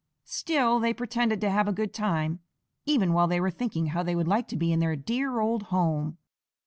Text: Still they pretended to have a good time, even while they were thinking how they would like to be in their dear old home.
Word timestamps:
Still 0.25 0.79
they 0.79 0.95
pretended 0.95 1.39
to 1.41 1.51
have 1.51 1.67
a 1.67 1.71
good 1.71 1.93
time, 1.93 2.39
even 2.87 3.13
while 3.13 3.27
they 3.27 3.39
were 3.39 3.51
thinking 3.51 3.85
how 3.85 4.01
they 4.01 4.15
would 4.15 4.27
like 4.27 4.47
to 4.47 4.57
be 4.57 4.73
in 4.73 4.79
their 4.79 4.95
dear 4.95 5.39
old 5.39 5.61
home. 5.69 6.17